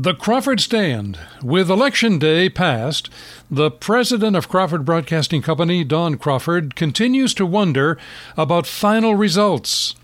The 0.00 0.14
Crawford 0.14 0.60
Stand. 0.60 1.18
With 1.42 1.68
Election 1.68 2.20
Day 2.20 2.48
past, 2.48 3.10
the 3.50 3.68
president 3.68 4.36
of 4.36 4.48
Crawford 4.48 4.84
Broadcasting 4.84 5.42
Company, 5.42 5.82
Don 5.82 6.18
Crawford, 6.18 6.76
continues 6.76 7.34
to 7.34 7.44
wonder 7.44 7.98
about 8.36 8.64
final 8.64 9.16
results 9.16 9.96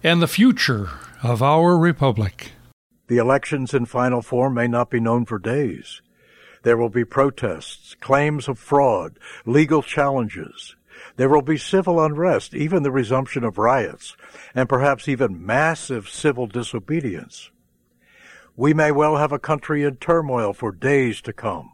and 0.00 0.22
the 0.22 0.28
future 0.28 0.90
of 1.24 1.42
our 1.42 1.76
republic. 1.76 2.52
The 3.08 3.16
elections 3.16 3.74
in 3.74 3.86
final 3.86 4.22
form 4.22 4.54
may 4.54 4.68
not 4.68 4.90
be 4.90 5.00
known 5.00 5.24
for 5.24 5.40
days. 5.40 6.02
There 6.62 6.76
will 6.76 6.88
be 6.88 7.04
protests, 7.04 7.96
claims 7.96 8.46
of 8.46 8.60
fraud, 8.60 9.18
legal 9.44 9.82
challenges. 9.82 10.76
There 11.16 11.28
will 11.28 11.42
be 11.42 11.58
civil 11.58 12.00
unrest, 12.00 12.54
even 12.54 12.84
the 12.84 12.92
resumption 12.92 13.42
of 13.42 13.58
riots, 13.58 14.16
and 14.54 14.68
perhaps 14.68 15.08
even 15.08 15.44
massive 15.44 16.08
civil 16.08 16.46
disobedience. 16.46 17.50
We 18.56 18.74
may 18.74 18.92
well 18.92 19.16
have 19.16 19.32
a 19.32 19.38
country 19.38 19.82
in 19.82 19.96
turmoil 19.96 20.52
for 20.52 20.72
days 20.72 21.20
to 21.22 21.32
come. 21.32 21.70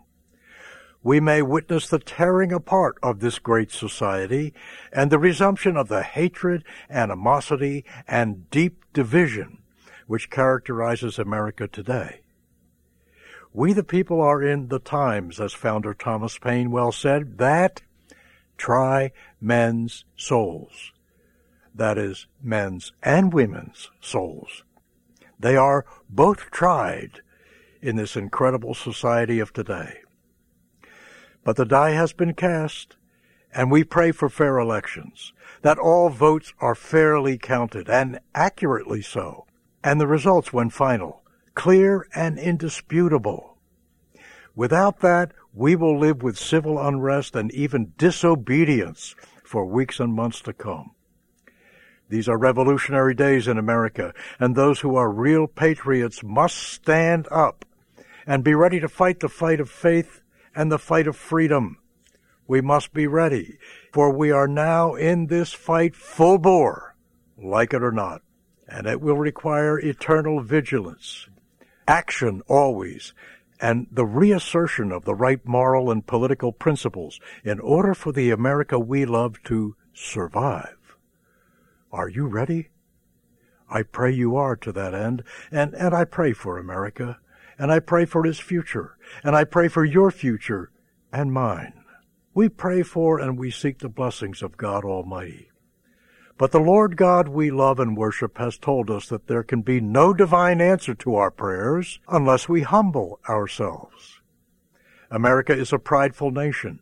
We 1.03 1.21
may 1.21 1.43
witness 1.43 1.89
the 1.89 1.99
tearing 1.99 2.53
apart 2.53 2.99
of 3.03 3.21
this 3.21 3.39
great 3.39 3.71
society 3.71 4.53
and 4.93 5.11
the 5.11 5.19
resumption 5.19 5.77
of 5.77 5.89
the 5.89 6.03
hatred, 6.03 6.65
animosity, 6.91 7.85
and 8.07 8.51
deep 8.51 8.85
division 8.93 9.59
which 10.07 10.31
characterizes 10.31 11.19
America 11.19 11.69
today. 11.69 12.21
We 13.53 13.73
the 13.73 13.85
people 13.85 14.21
are 14.21 14.43
in 14.43 14.69
the 14.69 14.79
times, 14.79 15.41
as 15.41 15.53
founder 15.53 15.95
Thomas 15.95 16.39
Paine 16.39 16.71
well 16.71 16.93
said, 16.93 17.39
that 17.39 17.83
try 18.57 19.13
men's 19.41 20.05
souls. 20.17 20.93
That 21.75 21.99
is, 21.99 22.27
men's 22.43 22.93
and 23.03 23.33
women's 23.33 23.91
souls. 24.01 24.65
They 25.39 25.57
are 25.57 25.87
both 26.09 26.51
tried 26.51 27.21
in 27.81 27.97
this 27.97 28.17
incredible 28.17 28.75
society 28.75 29.39
of 29.39 29.53
today. 29.53 29.99
But 31.45 31.57
the 31.57 31.65
die 31.65 31.91
has 31.91 32.13
been 32.13 32.35
cast, 32.35 32.97
and 33.55 33.71
we 33.71 33.85
pray 33.85 34.13
for 34.13 34.29
fair 34.29 34.59
elections, 34.59 35.33
that 35.63 35.79
all 35.79 36.09
votes 36.11 36.53
are 36.61 36.75
fairly 36.75 37.39
counted, 37.39 37.89
and 37.89 38.21
accurately 38.35 39.01
so, 39.01 39.47
and 39.83 40.01
the 40.01 40.07
results, 40.07 40.53
when 40.53 40.71
final, 40.71 41.23
clear 41.55 42.07
and 42.15 42.39
indisputable. 42.39 43.57
Without 44.55 45.01
that, 45.01 45.33
we 45.55 45.77
will 45.77 45.99
live 45.99 46.23
with 46.23 46.37
civil 46.37 46.81
unrest 46.81 47.37
and 47.37 47.53
even 47.53 47.93
disobedience 47.97 49.15
for 49.45 49.65
weeks 49.65 50.01
and 50.01 50.13
months 50.13 50.41
to 50.43 50.53
come. 50.53 50.91
These 52.09 52.29
are 52.29 52.39
revolutionary 52.39 53.15
days 53.15 53.49
in 53.49 53.59
America, 53.59 54.15
and 54.41 54.55
those 54.55 54.81
who 54.81 54.97
are 54.97 55.11
real 55.11 55.47
patriots 55.47 56.23
must 56.23 56.57
stand 56.57 57.29
up 57.31 57.65
and 58.27 58.43
be 58.43 58.55
ready 58.55 58.81
to 58.81 58.89
fight 58.89 59.21
the 59.21 59.29
fight 59.29 59.61
of 59.61 59.71
faith 59.71 60.23
and 60.55 60.73
the 60.73 60.79
fight 60.79 61.07
of 61.07 61.17
freedom. 61.17 61.79
We 62.47 62.63
must 62.63 62.95
be 62.95 63.07
ready, 63.07 63.59
for 63.93 64.11
we 64.11 64.31
are 64.31 64.49
now 64.49 64.95
in 64.95 65.27
this 65.27 65.53
fight 65.53 65.95
full 65.95 66.39
bore, 66.39 66.97
like 67.37 67.75
it 67.75 67.83
or 67.83 67.93
not, 67.93 68.23
and 68.67 68.87
it 68.87 69.03
will 69.03 69.19
require 69.19 69.79
eternal 69.79 70.41
vigilance, 70.41 71.29
action 71.87 72.41
always, 72.49 73.13
and 73.61 73.87
the 73.91 74.07
reassertion 74.07 74.93
of 74.93 75.05
the 75.05 75.15
right 75.15 75.45
moral 75.45 75.91
and 75.91 76.07
political 76.07 76.53
principles 76.53 77.21
in 77.45 77.61
order 77.61 77.93
for 77.93 78.13
the 78.13 78.31
America 78.31 78.79
we 78.79 79.05
love 79.05 79.43
to 79.45 79.77
survive. 79.93 80.78
Are 81.93 82.09
you 82.09 82.27
ready? 82.27 82.69
I 83.71 83.83
pray 83.83 84.13
you 84.13 84.37
are 84.37 84.57
to 84.57 84.73
that 84.73 84.95
end, 84.95 85.23
and, 85.51 85.75
and 85.75 85.95
I 85.95 86.05
pray 86.05 86.33
for 86.33 86.59
America, 86.59 87.19
and 87.59 87.71
I 87.73 87.81
pray 87.81 88.05
for 88.05 88.25
his 88.25 88.39
future, 88.39 88.97
and 89.23 89.35
I 89.35 89.45
pray 89.45 89.69
for 89.69 89.85
your 89.85 90.11
future 90.11 90.71
and 91.13 91.33
mine. 91.33 91.75
We 92.35 92.49
pray 92.49 92.83
for 92.83 93.19
and 93.19 93.39
we 93.39 93.51
seek 93.51 93.79
the 93.79 93.89
blessings 93.89 94.43
of 94.43 94.57
God 94.57 94.85
Almighty. 94.85 95.51
But 96.37 96.53
the 96.53 96.61
Lord 96.61 96.97
God 96.97 97.27
we 97.27 97.51
love 97.51 97.81
and 97.81 97.97
worship 97.97 98.39
has 98.39 98.57
told 98.57 98.91
us 98.91 99.09
that 99.09 99.27
there 99.27 99.43
can 99.43 99.63
be 99.63 99.81
no 99.81 100.15
divine 100.15 100.61
answer 100.61 100.95
to 100.95 101.17
our 101.17 101.33
prayers 101.33 101.99
unless 102.07 102.49
we 102.49 102.63
humble 102.63 103.19
ourselves. 103.29 104.21
America 105.11 105.53
is 105.53 105.73
a 105.73 105.79
prideful 105.79 106.31
nation, 106.31 106.79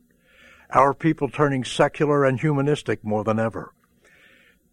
our 0.71 0.93
people 0.93 1.31
turning 1.31 1.65
secular 1.65 2.25
and 2.25 2.41
humanistic 2.41 3.03
more 3.03 3.25
than 3.25 3.39
ever. 3.39 3.73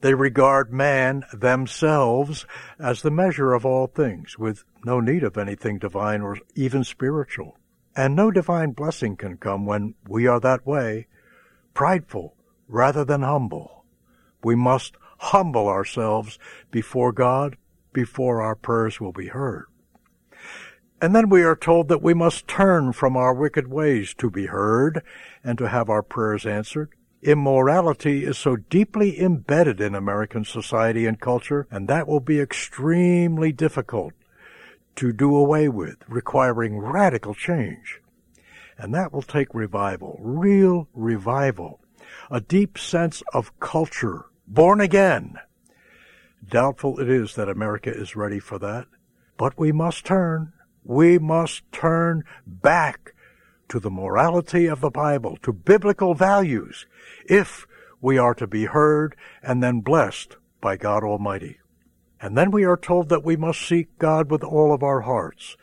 They 0.03 0.13
regard 0.13 0.73
man 0.73 1.23
themselves 1.31 2.45
as 2.77 3.01
the 3.01 3.09
measure 3.09 3.53
of 3.53 3.65
all 3.65 3.87
things, 3.87 4.37
with 4.37 4.65
no 4.83 4.99
need 4.99 5.23
of 5.23 5.37
anything 5.37 5.79
divine 5.79 6.19
or 6.19 6.39
even 6.55 6.83
spiritual. 6.83 7.57
And 7.95 8.13
no 8.13 8.29
divine 8.29 8.71
blessing 8.71 9.15
can 9.15 9.37
come 9.37 9.65
when 9.65 9.95
we 10.05 10.27
are 10.27 10.41
that 10.41 10.67
way, 10.67 11.07
prideful 11.73 12.35
rather 12.67 13.05
than 13.05 13.21
humble. 13.21 13.85
We 14.43 14.55
must 14.55 14.97
humble 15.19 15.69
ourselves 15.69 16.37
before 16.69 17.13
God 17.13 17.55
before 17.93 18.41
our 18.41 18.55
prayers 18.55 18.99
will 18.99 19.13
be 19.13 19.27
heard. 19.27 19.67
And 21.01 21.15
then 21.15 21.29
we 21.29 21.43
are 21.43 21.55
told 21.55 21.87
that 21.87 22.01
we 22.01 22.13
must 22.13 22.45
turn 22.45 22.91
from 22.91 23.15
our 23.15 23.33
wicked 23.33 23.69
ways 23.69 24.13
to 24.15 24.29
be 24.29 24.47
heard 24.47 25.01
and 25.45 25.57
to 25.59 25.69
have 25.69 25.89
our 25.89 26.03
prayers 26.03 26.45
answered 26.45 26.89
immorality 27.23 28.25
is 28.25 28.37
so 28.37 28.55
deeply 28.55 29.19
embedded 29.19 29.81
in 29.81 29.95
American 29.95 30.45
society 30.45 31.05
and 31.05 31.19
culture, 31.19 31.67
and 31.71 31.87
that 31.87 32.07
will 32.07 32.19
be 32.19 32.39
extremely 32.39 33.51
difficult 33.51 34.13
to 34.95 35.11
do 35.11 35.35
away 35.35 35.67
with, 35.69 35.97
requiring 36.07 36.77
radical 36.77 37.33
change. 37.33 37.99
And 38.77 38.93
that 38.93 39.11
will 39.13 39.21
take 39.21 39.53
revival, 39.53 40.19
real 40.21 40.87
revival, 40.93 41.79
a 42.29 42.41
deep 42.41 42.77
sense 42.77 43.23
of 43.33 43.57
culture, 43.59 44.25
born 44.47 44.81
again. 44.81 45.35
Doubtful 46.47 46.99
it 46.99 47.09
is 47.09 47.35
that 47.35 47.49
America 47.49 47.91
is 47.91 48.15
ready 48.15 48.39
for 48.39 48.59
that, 48.59 48.87
but 49.37 49.57
we 49.57 49.71
must 49.71 50.05
turn. 50.05 50.53
We 50.83 51.17
must 51.17 51.63
turn 51.71 52.25
back 52.45 53.13
to 53.73 53.79
the 53.79 53.89
morality 53.89 54.67
of 54.67 54.81
the 54.81 54.91
Bible, 54.91 55.35
to 55.41 55.51
biblical 55.51 56.13
values, 56.13 56.85
if 57.25 57.65
we 57.99 58.19
are 58.19 58.35
to 58.35 58.45
be 58.45 58.65
heard 58.65 59.15
and 59.41 59.63
then 59.63 59.79
blessed 59.79 60.37
by 60.61 60.77
God 60.77 61.03
Almighty. 61.03 61.57
And 62.21 62.37
then 62.37 62.51
we 62.51 62.65
are 62.65 62.77
told 62.77 63.09
that 63.09 63.23
we 63.23 63.35
must 63.35 63.67
seek 63.67 63.97
God 63.97 64.29
with 64.29 64.43
all 64.43 64.71
of 64.71 64.83
our 64.83 65.01
hearts, 65.01 65.57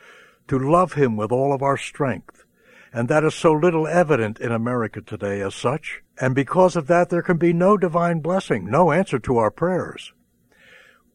to 0.49 0.59
love 0.59 0.91
Him 0.91 1.15
with 1.15 1.31
all 1.31 1.53
of 1.53 1.61
our 1.61 1.77
strength. 1.77 2.43
And 2.91 3.07
that 3.07 3.23
is 3.23 3.33
so 3.33 3.53
little 3.53 3.87
evident 3.87 4.41
in 4.41 4.51
America 4.51 4.99
today 4.99 5.39
as 5.39 5.55
such. 5.55 6.01
And 6.19 6.35
because 6.35 6.75
of 6.75 6.87
that, 6.87 7.11
there 7.11 7.21
can 7.21 7.37
be 7.37 7.53
no 7.53 7.77
divine 7.77 8.19
blessing, 8.19 8.69
no 8.69 8.91
answer 8.91 9.19
to 9.19 9.37
our 9.37 9.51
prayers. 9.51 10.11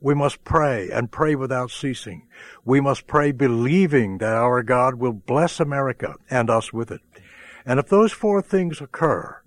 We 0.01 0.15
must 0.15 0.45
pray 0.45 0.91
and 0.91 1.11
pray 1.11 1.35
without 1.35 1.71
ceasing. 1.71 2.29
We 2.65 2.81
must 2.81 3.07
pray 3.07 3.33
believing 3.33 4.19
that 4.19 4.35
our 4.35 4.63
God 4.63 4.97
will 4.97 5.13
bless 5.13 5.59
America 5.59 6.17
and 6.29 6.51
us 6.51 6.73
with 6.73 6.91
it. 6.91 7.01
And 7.65 7.81
if 7.81 7.89
those 7.89 8.13
four 8.13 8.43
things 8.43 8.81
occur, 8.81 9.41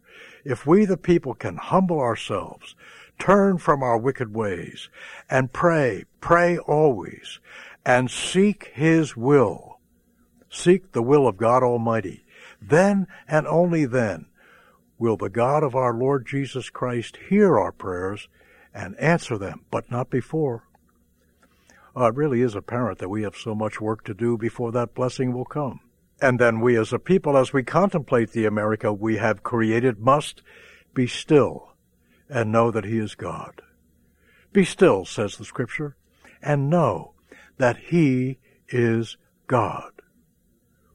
if 0.43 0.65
we 0.65 0.85
the 0.85 0.97
people 0.97 1.33
can 1.35 1.57
humble 1.57 1.99
ourselves, 1.99 2.75
turn 3.19 3.57
from 3.57 3.83
our 3.83 3.97
wicked 3.97 4.33
ways, 4.33 4.89
and 5.29 5.53
pray, 5.53 6.05
pray 6.19 6.57
always, 6.57 7.39
and 7.85 8.09
seek 8.09 8.71
His 8.73 9.16
will, 9.16 9.79
seek 10.49 10.91
the 10.91 11.03
will 11.03 11.27
of 11.27 11.37
God 11.37 11.61
Almighty, 11.61 12.25
then 12.61 13.07
and 13.27 13.45
only 13.47 13.85
then 13.85 14.25
will 14.97 15.16
the 15.16 15.29
God 15.29 15.63
of 15.63 15.75
our 15.75 15.93
Lord 15.93 16.25
Jesus 16.25 16.69
Christ 16.69 17.17
hear 17.29 17.57
our 17.57 17.71
prayers 17.71 18.27
and 18.74 19.00
answer 19.00 19.38
them, 19.38 19.66
but 19.72 19.90
not 19.91 20.09
before. 20.09 20.63
Uh, 21.96 22.06
it 22.06 22.16
really 22.16 22.41
is 22.41 22.56
apparent 22.56 23.00
that 23.00 23.09
we 23.09 23.24
have 23.24 23.35
so 23.35 23.56
much 23.56 23.81
work 23.81 24.03
to 24.06 24.13
do 24.13 24.38
before 24.38 24.72
that 24.72 24.94
blessing 24.94 25.34
will 25.34 25.46
come. 25.46 25.79
And 26.22 26.40
then 26.40 26.59
we 26.59 26.78
as 26.78 26.93
a 26.93 26.99
people, 26.99 27.38
as 27.38 27.53
we 27.53 27.64
contemplate 27.64 28.32
the 28.32 28.46
America 28.46 28.93
we 28.93 29.17
have 29.17 29.43
created, 29.43 29.99
must 29.99 30.41
be 30.93 31.08
still 31.08 31.73
and 32.29 32.52
know 32.52 32.72
that 32.72 32.85
He 32.85 32.99
is 32.99 33.16
God. 33.16 33.61
Be 34.52 34.64
still, 34.64 35.05
says 35.05 35.38
the 35.38 35.46
Scripture, 35.46 35.96
and 36.41 36.70
know 36.70 37.14
that 37.58 37.78
He 37.78 38.40
is 38.70 39.17
God. 39.47 39.91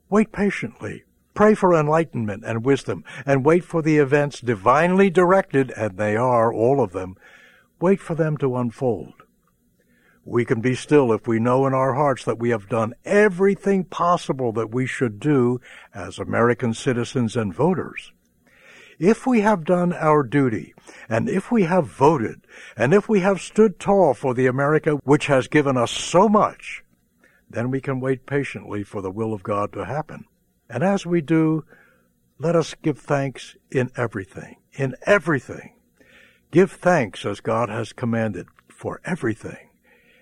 Wait 0.08 0.32
patiently. 0.32 1.04
Pray 1.34 1.54
for 1.54 1.74
enlightenment 1.74 2.44
and 2.46 2.64
wisdom, 2.64 3.02
and 3.26 3.44
wait 3.44 3.64
for 3.64 3.82
the 3.82 3.98
events 3.98 4.40
divinely 4.40 5.10
directed, 5.10 5.72
and 5.72 5.96
they 5.96 6.16
are, 6.16 6.52
all 6.52 6.80
of 6.80 6.92
them. 6.92 7.16
Wait 7.80 8.00
for 8.00 8.14
them 8.14 8.36
to 8.38 8.56
unfold. 8.56 9.14
We 10.24 10.44
can 10.44 10.60
be 10.60 10.74
still 10.74 11.12
if 11.12 11.26
we 11.26 11.38
know 11.38 11.66
in 11.66 11.74
our 11.74 11.94
hearts 11.94 12.24
that 12.24 12.38
we 12.38 12.50
have 12.50 12.68
done 12.68 12.94
everything 13.04 13.84
possible 13.84 14.52
that 14.52 14.72
we 14.72 14.86
should 14.86 15.20
do 15.20 15.60
as 15.92 16.18
American 16.18 16.72
citizens 16.72 17.36
and 17.36 17.54
voters. 17.54 18.12
If 18.98 19.26
we 19.26 19.40
have 19.40 19.64
done 19.64 19.92
our 19.92 20.22
duty, 20.22 20.72
and 21.08 21.28
if 21.28 21.50
we 21.50 21.64
have 21.64 21.86
voted, 21.86 22.46
and 22.76 22.94
if 22.94 23.08
we 23.08 23.20
have 23.20 23.40
stood 23.40 23.78
tall 23.78 24.14
for 24.14 24.32
the 24.34 24.46
America 24.46 24.92
which 25.04 25.26
has 25.26 25.48
given 25.48 25.76
us 25.76 25.90
so 25.90 26.28
much, 26.28 26.84
Then 27.54 27.70
we 27.70 27.80
can 27.80 28.00
wait 28.00 28.26
patiently 28.26 28.82
for 28.82 29.00
the 29.00 29.12
will 29.12 29.32
of 29.32 29.42
God 29.42 29.72
to 29.74 29.84
happen. 29.84 30.24
And 30.68 30.82
as 30.82 31.06
we 31.06 31.20
do, 31.20 31.64
let 32.38 32.56
us 32.56 32.74
give 32.82 32.98
thanks 32.98 33.56
in 33.70 33.90
everything. 33.96 34.56
In 34.72 34.96
everything. 35.06 35.73
Give 36.50 36.70
thanks 36.70 37.24
as 37.24 37.40
God 37.40 37.68
has 37.68 37.92
commanded 37.92 38.46
for 38.68 39.00
everything. 39.04 39.70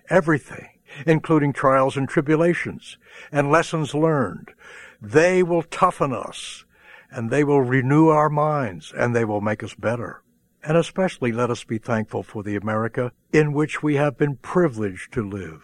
Everything, 0.09 0.69
including 1.05 1.53
trials 1.53 1.97
and 1.97 2.07
tribulations 2.07 2.97
and 3.31 3.51
lessons 3.51 3.93
learned. 3.93 4.53
They 5.01 5.43
will 5.43 5.63
toughen 5.63 6.13
us 6.13 6.65
and 7.11 7.29
they 7.29 7.43
will 7.43 7.61
renew 7.61 8.07
our 8.07 8.29
minds 8.29 8.93
and 8.95 9.15
they 9.15 9.25
will 9.25 9.41
make 9.41 9.63
us 9.63 9.75
better. 9.75 10.21
And 10.63 10.77
especially 10.77 11.31
let 11.31 11.49
us 11.49 11.63
be 11.63 11.77
thankful 11.77 12.23
for 12.23 12.41
the 12.41 12.55
America 12.55 13.11
in 13.31 13.53
which 13.53 13.83
we 13.83 13.95
have 13.95 14.17
been 14.17 14.37
privileged 14.37 15.11
to 15.13 15.27
live. 15.27 15.63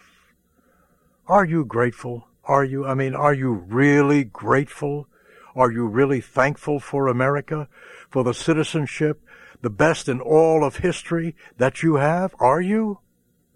Are 1.26 1.44
you 1.44 1.64
grateful? 1.64 2.28
Are 2.44 2.64
you, 2.64 2.86
I 2.86 2.94
mean, 2.94 3.14
are 3.14 3.32
you 3.32 3.52
really 3.52 4.24
grateful? 4.24 5.06
Are 5.54 5.70
you 5.70 5.86
really 5.86 6.20
thankful 6.20 6.80
for 6.80 7.06
America, 7.06 7.68
for 8.08 8.24
the 8.24 8.34
citizenship, 8.34 9.20
the 9.62 9.70
best 9.70 10.08
in 10.08 10.20
all 10.20 10.64
of 10.64 10.76
history 10.76 11.34
that 11.58 11.82
you 11.82 11.96
have? 11.96 12.34
Are 12.38 12.60
you? 12.60 13.00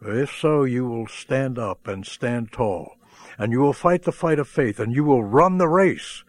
If 0.01 0.37
so, 0.37 0.65
you 0.65 0.87
will 0.87 1.07
stand 1.07 1.59
up 1.59 1.89
and 1.89 2.05
stand 2.05 2.53
tall, 2.53 2.97
and 3.39 3.53
you 3.53 3.61
will 3.61 3.73
fight 3.73 4.03
the 4.03 4.13
fight 4.13 4.39
of 4.39 4.49
faith, 4.49 4.79
and 4.79 4.95
you 4.95 5.05
will 5.05 5.25
run 5.25 5.59
the 5.59 5.69
race, 5.69 6.25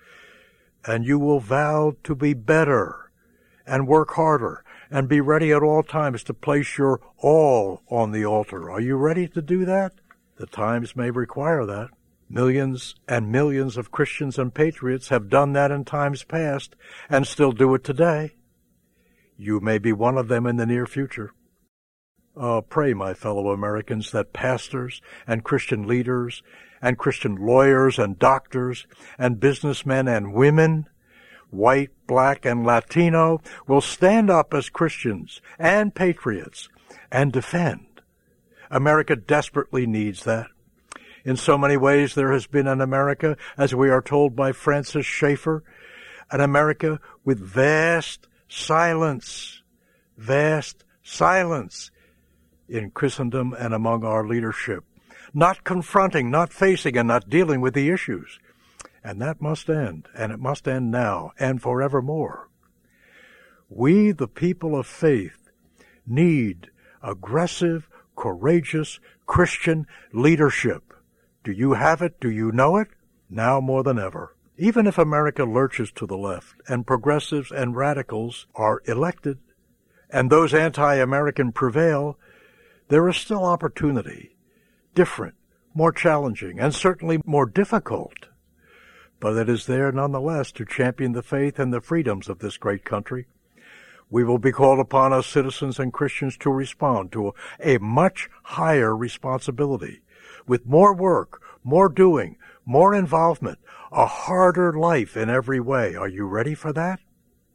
and 0.86 1.06
you 1.06 1.20
will 1.20 1.40
vow 1.40 1.96
to 2.04 2.16
be 2.16 2.34
better, 2.34 3.12
and 3.68 3.88
work 3.88 4.12
harder, 4.12 4.64
and 4.90 5.10
be 5.10 5.20
ready 5.20 5.52
at 5.52 5.64
all 5.64 5.84
times 5.84 6.24
to 6.24 6.34
place 6.34 6.78
your 6.78 7.02
all 7.18 7.82
on 7.90 8.12
the 8.12 8.26
altar. 8.26 8.72
Are 8.72 8.80
you 8.80 8.96
ready 8.96 9.28
to 9.30 9.42
do 9.42 9.66
that? 9.66 9.94
The 10.38 10.46
times 10.46 10.96
may 10.96 11.12
require 11.12 11.66
that. 11.66 11.90
Millions 12.30 12.96
and 13.08 13.32
millions 13.32 13.78
of 13.78 13.92
Christians 13.92 14.40
and 14.40 14.54
patriots 14.54 15.10
have 15.10 15.30
done 15.30 15.54
that 15.54 15.72
in 15.72 15.86
times 15.86 16.24
past 16.24 16.76
and 17.10 17.28
still 17.28 17.52
do 17.52 17.74
it 17.76 17.84
today. 17.84 18.36
You 19.38 19.60
may 19.60 19.78
be 19.78 19.94
one 19.94 20.18
of 20.18 20.28
them 20.28 20.46
in 20.46 20.58
the 20.58 20.66
near 20.66 20.86
future. 20.86 21.32
Uh, 22.36 22.62
pray, 22.62 22.94
my 22.94 23.14
fellow 23.14 23.50
Americans, 23.50 24.12
that 24.12 24.34
pastors 24.34 25.02
and 25.26 25.44
Christian 25.44 25.88
leaders 25.88 26.44
and 26.82 26.98
Christian 26.98 27.36
lawyers 27.36 27.98
and 27.98 28.20
doctors 28.20 28.86
and 29.18 29.40
businessmen 29.40 30.08
and 30.08 30.34
women, 30.34 30.88
white, 31.50 31.92
black, 32.08 32.46
and 32.46 32.66
Latino, 32.66 33.42
will 33.68 33.82
stand 33.82 34.30
up 34.30 34.54
as 34.54 34.70
Christians 34.70 35.42
and 35.58 35.96
patriots 35.96 36.70
and 37.12 37.32
defend 37.32 37.86
America 38.70 39.16
desperately 39.16 39.86
needs 39.86 40.24
that. 40.24 40.48
In 41.24 41.38
so 41.38 41.58
many 41.58 41.78
ways, 41.78 42.14
there 42.14 42.32
has 42.32 42.48
been 42.48 42.68
an 42.68 42.82
America, 42.82 43.38
as 43.58 43.74
we 43.74 43.90
are 43.90 44.02
told 44.02 44.36
by 44.36 44.52
Francis 44.52 45.06
Schaeffer, 45.06 45.64
an 46.32 46.42
America 46.42 47.00
with 47.24 47.40
vast 47.40 48.28
silence, 48.48 49.62
vast 50.18 50.84
silence 51.04 51.92
in 52.68 52.92
Christendom 52.92 53.56
and 53.58 53.74
among 53.74 54.04
our 54.04 54.28
leadership, 54.28 54.84
not 55.34 55.64
confronting, 55.64 56.32
not 56.32 56.54
facing, 56.54 56.98
and 56.98 57.08
not 57.08 57.30
dealing 57.30 57.62
with 57.62 57.74
the 57.74 57.90
issues. 57.90 58.40
And 59.04 59.22
that 59.22 59.42
must 59.42 59.70
end, 59.70 60.08
and 60.18 60.32
it 60.32 60.40
must 60.40 60.68
end 60.68 60.90
now 60.90 61.32
and 61.38 61.62
forevermore. 61.62 62.50
We, 63.70 64.12
the 64.12 64.28
people 64.28 64.78
of 64.78 64.88
faith, 64.88 65.50
need 66.08 66.70
aggressive, 67.04 67.88
courageous 68.16 69.00
Christian 69.26 69.86
leadership. 70.14 70.94
Do 71.44 71.52
you 71.52 71.74
have 71.74 72.02
it? 72.02 72.20
Do 72.20 72.30
you 72.30 72.52
know 72.52 72.78
it? 72.78 72.88
Now 73.30 73.60
more 73.60 73.84
than 73.84 74.00
ever. 74.00 74.35
Even 74.58 74.88
if 74.88 74.98
America 74.98 75.44
lurches 75.44 75.92
to 75.92 76.06
the 76.06 76.18
left 76.18 76.56
and 76.68 76.88
progressives 76.88 77.52
and 77.52 77.76
radicals 77.76 78.48
are 78.56 78.82
elected 78.86 79.40
and 80.10 80.30
those 80.30 80.54
anti-American 80.54 81.52
prevail, 81.52 82.18
there 82.88 83.08
is 83.10 83.18
still 83.18 83.44
opportunity, 83.44 84.36
different, 84.94 85.36
more 85.74 85.92
challenging, 85.92 86.60
and 86.60 86.74
certainly 86.74 87.22
more 87.26 87.46
difficult. 87.46 88.28
But 89.20 89.36
it 89.36 89.50
is 89.50 89.66
there 89.66 89.92
nonetheless 89.92 90.52
to 90.54 90.66
champion 90.66 91.12
the 91.12 91.24
faith 91.24 91.60
and 91.60 91.74
the 91.74 91.82
freedoms 91.82 92.30
of 92.30 92.40
this 92.40 92.58
great 92.58 92.86
country 92.86 93.28
we 94.10 94.24
will 94.24 94.38
be 94.38 94.52
called 94.52 94.80
upon 94.80 95.14
as 95.14 95.26
citizens 95.26 95.80
and 95.80 95.92
Christians 95.92 96.38
to 96.38 96.50
respond 96.50 97.12
to 97.12 97.34
a, 97.60 97.78
much 97.80 98.30
higher 98.44 98.96
responsibility 98.96 100.02
with 100.48 100.66
more 100.66 100.94
work, 100.94 101.42
more 101.64 101.90
doing, 101.90 102.38
more 102.66 102.94
involvement, 102.94 103.60
a 103.92 104.06
harder 104.06 104.74
life 104.74 105.16
in 105.16 105.30
every 105.30 105.60
way. 105.60 105.96
Are 105.96 106.08
you 106.08 106.26
ready 106.26 106.56
for 106.56 106.74
that? 106.74 107.00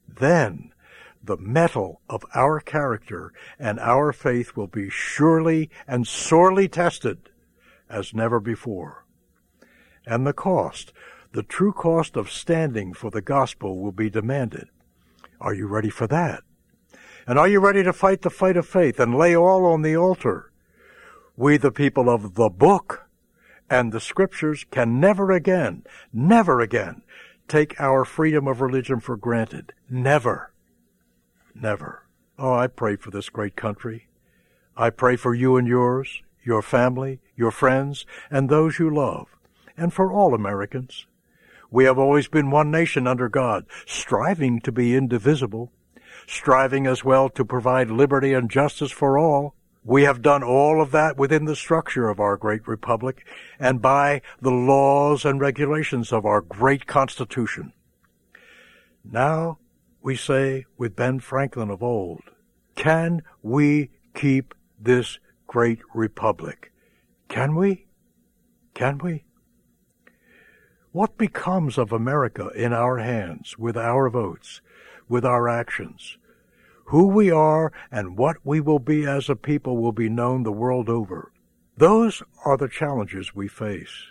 Then 0.09 0.73
the 1.23 1.37
mettle 1.37 2.01
of 2.09 2.25
our 2.35 2.61
character 2.61 3.33
and 3.59 3.79
our 3.79 4.13
faith 4.13 4.57
will 4.57 4.67
be 4.67 4.89
surely 4.89 5.69
and 5.87 6.07
sorely 6.07 6.69
tested 6.69 7.31
as 7.89 8.15
never 8.15 8.41
before. 8.41 9.05
And 10.07 10.27
the 10.27 10.33
cost, 10.33 10.93
the 11.33 11.43
true 11.43 11.73
cost 11.73 12.17
of 12.17 12.31
standing 12.31 12.95
for 12.95 13.11
the 13.11 13.21
gospel 13.21 13.81
will 13.81 13.93
be 13.93 14.09
demanded. 14.09 14.69
Are 15.41 15.55
you 15.55 15.67
ready 15.67 15.91
for 15.91 16.07
that? 16.07 16.43
And 17.27 17.39
are 17.39 17.49
you 17.49 17.61
ready 17.61 17.83
to 17.83 17.93
fight 17.93 18.23
the 18.23 18.31
fight 18.31 18.57
of 18.57 18.67
faith 18.67 18.99
and 18.99 19.15
lay 19.15 19.37
all 19.37 19.67
on 19.67 19.83
the 19.83 19.97
altar? 19.97 20.51
We, 21.37 21.57
the 21.57 21.71
people 21.71 22.09
of 22.09 22.35
the 22.35 22.49
book 22.49 23.10
and 23.71 23.93
the 23.93 24.01
scriptures, 24.01 24.67
can 24.71 25.01
never 25.01 25.31
again, 25.31 25.85
never 26.13 26.61
again 26.61 27.03
take 27.47 27.81
our 27.81 28.05
freedom 28.05 28.47
of 28.47 28.61
religion 28.61 29.01
for 29.01 29.17
granted. 29.17 29.73
Never. 29.89 30.53
Never. 31.55 32.07
Oh, 32.39 32.53
I 32.53 32.67
pray 32.67 32.97
for 32.97 33.11
this 33.11 33.29
great 33.29 33.57
country. 33.57 34.09
I 34.77 34.91
pray 34.91 35.17
for 35.17 35.35
you 35.35 35.57
and 35.57 35.67
yours, 35.67 36.23
your 36.43 36.63
family, 36.63 37.21
your 37.37 37.51
friends, 37.51 38.07
and 38.31 38.49
those 38.49 38.79
you 38.79 38.89
love, 38.89 39.27
and 39.77 39.93
for 39.93 40.13
all 40.13 40.35
Americans. 40.35 41.07
We 41.71 41.85
have 41.85 41.99
always 41.99 42.29
been 42.29 42.51
one 42.51 42.71
nation 42.71 43.07
under 43.07 43.29
God, 43.29 43.67
striving 43.87 44.61
to 44.63 44.73
be 44.73 44.97
indivisible, 44.97 45.71
striving 46.27 46.87
as 46.87 47.05
well 47.05 47.29
to 47.31 47.45
provide 47.45 47.91
liberty 47.91 48.33
and 48.33 48.51
justice 48.51 48.91
for 48.91 49.19
all. 49.19 49.55
We 49.85 50.03
have 50.03 50.21
done 50.21 50.43
all 50.43 50.83
of 50.83 50.91
that 50.91 51.17
within 51.17 51.47
the 51.47 51.57
structure 51.57 52.09
of 52.09 52.21
our 52.21 52.37
great 52.37 52.69
republic 52.69 53.27
and 53.59 53.81
by 53.81 54.21
the 54.41 54.51
laws 54.51 55.25
and 55.25 55.41
regulations 55.41 56.13
of 56.13 56.27
our 56.27 56.43
great 56.43 56.87
Constitution. 56.87 57.73
Now 59.03 59.59
we 60.03 60.17
say 60.17 60.67
with 60.77 60.97
Ben 60.97 61.19
Franklin 61.21 61.71
of 61.71 61.83
old, 61.83 62.23
can 62.75 63.23
we 63.43 63.91
keep 64.15 64.55
this 64.79 65.19
great 65.47 65.81
republic? 65.95 66.73
Can 67.29 67.55
we? 67.55 67.87
Can 68.75 68.99
we? 68.99 69.25
What 70.93 71.17
becomes 71.17 71.79
of 71.79 71.93
America 71.93 72.49
in 72.49 72.73
our 72.73 72.99
hands 72.99 73.57
with 73.57 73.77
our 73.77 74.11
votes, 74.11 74.61
with 75.09 75.25
our 75.25 75.49
actions? 75.49 76.19
Who 76.91 77.07
we 77.07 77.31
are 77.31 77.73
and 77.93 78.19
what 78.19 78.39
we 78.43 78.61
will 78.61 78.81
be 78.81 79.07
as 79.07 79.29
a 79.29 79.37
people 79.37 79.77
will 79.77 79.93
be 79.93 80.09
known 80.09 80.43
the 80.43 80.51
world 80.51 80.89
over. 80.89 81.31
Those 81.77 82.21
are 82.45 82.57
the 82.57 82.67
challenges 82.67 83.33
we 83.33 83.47
face, 83.47 84.07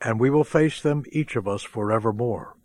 and 0.00 0.20
we 0.20 0.30
will 0.30 0.44
face 0.44 0.80
them, 0.80 1.02
each 1.10 1.34
of 1.34 1.48
us, 1.48 1.64
forevermore. 1.64 2.56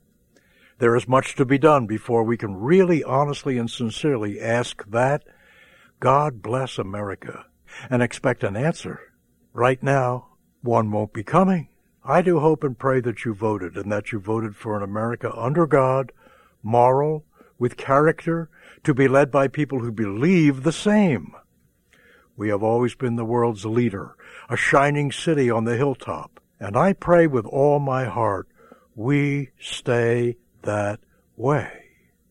There 0.77 0.95
is 0.95 1.07
much 1.07 1.33
to 1.37 1.45
be 1.45 1.57
done 1.57 1.87
before 1.87 2.23
we 2.23 2.37
can 2.37 2.55
really 2.55 3.03
honestly 3.03 3.57
and 3.57 3.67
sincerely 3.67 4.39
ask 4.39 4.87
that 4.87 5.23
God 5.99 6.43
bless 6.43 6.77
America 6.77 7.47
and 7.89 8.03
expect 8.03 8.43
an 8.43 8.55
answer. 8.55 9.13
Right 9.51 9.81
now, 9.81 10.27
one 10.61 10.91
won't 10.91 11.11
be 11.11 11.23
coming. 11.23 11.69
I 12.03 12.21
do 12.21 12.39
hope 12.39 12.63
and 12.63 12.77
pray 12.77 13.01
that 13.01 13.25
you 13.25 13.33
voted 13.33 13.77
and 13.77 13.91
that 13.91 14.11
you 14.11 14.19
voted 14.19 14.55
for 14.55 14.77
an 14.77 14.83
America 14.83 15.33
under 15.35 15.65
God, 15.65 16.11
moral, 16.61 17.25
with 17.57 17.77
character, 17.77 18.49
to 18.83 18.93
be 18.93 19.07
led 19.07 19.31
by 19.31 19.47
people 19.47 19.79
who 19.79 19.91
believe 19.91 20.63
the 20.63 20.71
same. 20.71 21.33
We 22.37 22.49
have 22.49 22.63
always 22.63 22.95
been 22.95 23.15
the 23.15 23.25
world's 23.25 23.65
leader, 23.65 24.15
a 24.49 24.57
shining 24.57 25.11
city 25.11 25.49
on 25.49 25.63
the 25.63 25.77
hilltop, 25.77 26.39
and 26.59 26.75
I 26.75 26.93
pray 26.93 27.27
with 27.27 27.45
all 27.45 27.79
my 27.79 28.05
heart 28.05 28.47
we 28.95 29.49
stay 29.59 30.37
that 30.61 30.99
way. 31.35 31.84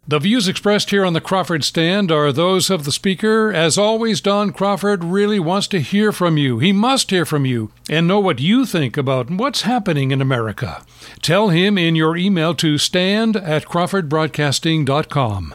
The 0.06 0.18
views 0.18 0.48
expressed 0.48 0.90
here 0.90 1.02
on 1.02 1.14
the 1.14 1.20
Crawford 1.22 1.64
Stand 1.64 2.12
are 2.12 2.30
those 2.30 2.68
of 2.68 2.84
the 2.84 2.92
speaker. 2.92 3.50
As 3.50 3.78
always, 3.78 4.20
Don 4.20 4.52
Crawford 4.52 5.02
really 5.02 5.38
wants 5.38 5.66
to 5.68 5.80
hear 5.80 6.12
from 6.12 6.36
you. 6.36 6.58
He 6.58 6.72
must 6.72 7.08
hear 7.08 7.24
from 7.24 7.46
you 7.46 7.70
and 7.88 8.06
know 8.06 8.20
what 8.20 8.38
you 8.38 8.66
think 8.66 8.98
about 8.98 9.30
what's 9.30 9.62
happening 9.62 10.10
in 10.10 10.20
America. 10.20 10.84
Tell 11.22 11.48
him 11.48 11.78
in 11.78 11.96
your 11.96 12.18
email 12.18 12.54
to 12.56 12.76
stand 12.76 13.34
at 13.36 13.64
crawfordbroadcasting.com. 13.64 15.54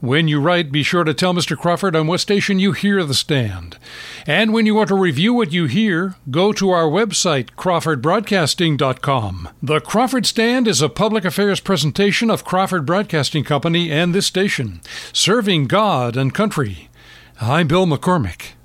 When 0.00 0.28
you 0.28 0.40
write, 0.40 0.70
be 0.70 0.82
sure 0.82 1.04
to 1.04 1.14
tell 1.14 1.32
Mr. 1.32 1.56
Crawford 1.56 1.96
on 1.96 2.06
what 2.06 2.20
station 2.20 2.58
you 2.58 2.72
hear 2.72 3.02
the 3.02 3.14
stand. 3.14 3.78
And 4.26 4.52
when 4.52 4.66
you 4.66 4.74
want 4.74 4.88
to 4.88 4.94
review 4.94 5.32
what 5.32 5.52
you 5.52 5.64
hear, 5.66 6.16
go 6.30 6.52
to 6.52 6.68
our 6.70 6.84
website, 6.84 7.50
crawfordbroadcasting.com. 7.56 9.48
The 9.62 9.80
Crawford 9.80 10.26
Stand 10.26 10.68
is 10.68 10.82
a 10.82 10.90
public 10.90 11.24
affairs 11.24 11.60
presentation 11.60 12.30
of 12.30 12.44
Crawford 12.44 12.84
Broadcasting 12.84 13.44
Company 13.44 13.90
and 13.90 14.14
this 14.14 14.26
station, 14.26 14.82
serving 15.14 15.66
God 15.66 16.16
and 16.16 16.34
country. 16.34 16.90
I'm 17.40 17.66
Bill 17.66 17.86
McCormick. 17.86 18.55